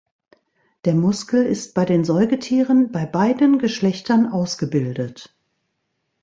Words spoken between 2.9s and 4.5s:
bei beiden Geschlechtern